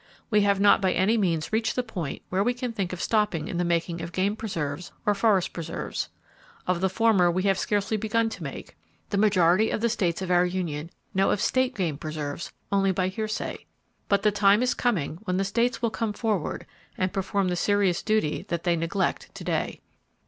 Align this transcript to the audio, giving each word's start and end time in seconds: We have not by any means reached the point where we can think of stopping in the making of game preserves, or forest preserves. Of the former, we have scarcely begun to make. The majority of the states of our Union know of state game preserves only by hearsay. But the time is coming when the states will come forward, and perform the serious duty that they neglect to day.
We 0.31 0.41
have 0.41 0.59
not 0.59 0.81
by 0.81 0.93
any 0.93 1.15
means 1.15 1.53
reached 1.53 1.75
the 1.75 1.83
point 1.83 2.23
where 2.29 2.43
we 2.43 2.55
can 2.55 2.73
think 2.73 2.91
of 2.91 2.99
stopping 2.99 3.47
in 3.47 3.57
the 3.59 3.63
making 3.63 4.01
of 4.01 4.11
game 4.11 4.35
preserves, 4.35 4.91
or 5.05 5.13
forest 5.13 5.53
preserves. 5.53 6.09
Of 6.65 6.81
the 6.81 6.89
former, 6.89 7.29
we 7.29 7.43
have 7.43 7.59
scarcely 7.59 7.97
begun 7.97 8.27
to 8.29 8.41
make. 8.41 8.75
The 9.11 9.19
majority 9.19 9.69
of 9.69 9.79
the 9.79 9.89
states 9.89 10.23
of 10.23 10.31
our 10.31 10.43
Union 10.43 10.89
know 11.13 11.29
of 11.29 11.39
state 11.39 11.75
game 11.75 11.99
preserves 11.99 12.51
only 12.71 12.91
by 12.91 13.09
hearsay. 13.09 13.67
But 14.09 14.23
the 14.23 14.31
time 14.31 14.63
is 14.63 14.73
coming 14.73 15.19
when 15.25 15.37
the 15.37 15.45
states 15.45 15.83
will 15.83 15.91
come 15.91 16.13
forward, 16.13 16.65
and 16.97 17.13
perform 17.13 17.49
the 17.49 17.55
serious 17.55 18.01
duty 18.01 18.43
that 18.47 18.63
they 18.63 18.75
neglect 18.75 19.29
to 19.35 19.43
day. 19.43 19.81